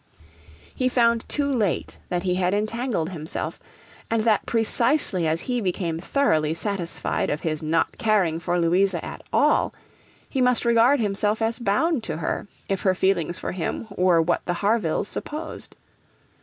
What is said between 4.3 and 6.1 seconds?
precisely as he became